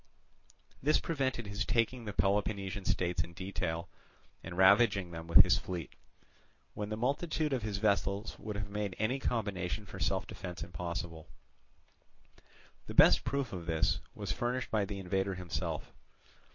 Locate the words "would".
8.39-8.55